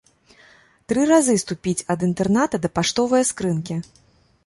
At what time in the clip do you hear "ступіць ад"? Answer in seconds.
1.43-2.07